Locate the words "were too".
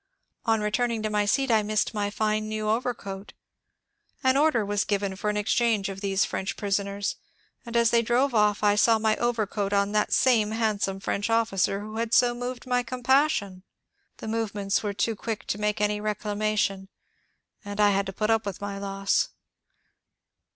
14.81-15.15